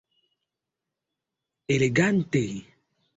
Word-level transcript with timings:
Elegante! 1.75 2.43